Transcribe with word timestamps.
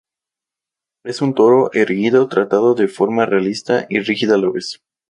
Es 1.05 1.21
un 1.21 1.35
toro 1.35 1.69
erguido 1.73 2.27
tratado 2.27 2.73
de 2.73 2.87
forma 2.87 3.27
realista 3.27 3.85
y 3.87 3.99
rígida 3.99 4.33
a 4.33 4.39
la 4.39 4.49
vez. 4.49 4.81